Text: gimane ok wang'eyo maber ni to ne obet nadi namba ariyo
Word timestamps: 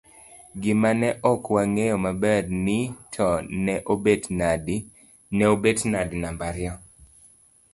gimane 0.61 1.09
ok 1.31 1.43
wang'eyo 1.55 1.95
maber 2.05 2.43
ni 2.65 2.79
to 3.13 3.27
ne 5.39 5.43
obet 5.51 5.81
nadi 5.91 6.15
namba 6.23 6.43
ariyo 6.49 6.73